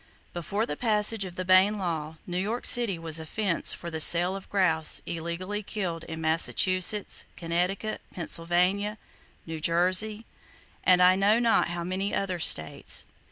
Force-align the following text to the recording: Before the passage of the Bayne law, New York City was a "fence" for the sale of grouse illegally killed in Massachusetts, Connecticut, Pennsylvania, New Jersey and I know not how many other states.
Before 0.33 0.65
the 0.65 0.75
passage 0.75 1.25
of 1.25 1.35
the 1.35 1.45
Bayne 1.45 1.77
law, 1.77 2.15
New 2.25 2.39
York 2.39 2.65
City 2.65 2.97
was 2.97 3.19
a 3.19 3.25
"fence" 3.27 3.71
for 3.71 3.91
the 3.91 3.99
sale 3.99 4.35
of 4.35 4.49
grouse 4.49 4.99
illegally 5.05 5.61
killed 5.61 6.05
in 6.05 6.19
Massachusetts, 6.19 7.25
Connecticut, 7.37 8.01
Pennsylvania, 8.09 8.97
New 9.45 9.59
Jersey 9.59 10.25
and 10.83 11.03
I 11.03 11.15
know 11.15 11.37
not 11.37 11.67
how 11.67 11.83
many 11.83 12.15
other 12.15 12.39
states. 12.39 13.05